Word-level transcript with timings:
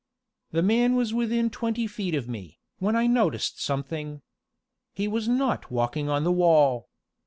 The 0.51 0.63
man 0.63 0.95
was 0.95 1.13
within 1.13 1.51
twenty 1.51 1.85
feet 1.85 2.15
of 2.15 2.27
me, 2.27 2.57
when 2.79 2.95
I 2.95 3.05
noticed 3.05 3.61
something. 3.63 4.23
He 4.95 5.07
was 5.07 5.27
not 5.27 5.69
walking 5.69 6.09
on 6.09 6.23
the 6.23 6.31
wall. 6.31 6.89